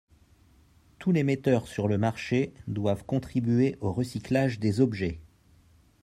Tous 0.97 1.11
les 1.11 1.21
metteurs 1.21 1.67
sur 1.67 1.87
le 1.87 1.99
marché 1.99 2.55
doivent 2.65 3.05
contribuer 3.05 3.77
au 3.81 3.93
recyclage 3.93 4.57
des 4.59 4.81
objets. 4.81 5.21